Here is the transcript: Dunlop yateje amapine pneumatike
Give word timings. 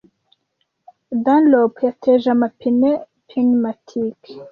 Dunlop 1.23 1.73
yateje 1.87 2.27
amapine 2.35 2.89
pneumatike 3.27 4.31